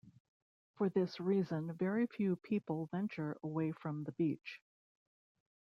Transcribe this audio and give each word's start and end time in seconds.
For 0.79 0.89
this 0.89 1.19
reason, 1.19 1.73
very 1.75 2.07
few 2.07 2.35
people 2.37 2.87
venture 2.87 3.37
away 3.43 3.71
from 3.71 4.03
the 4.03 4.11
beach. 4.13 4.59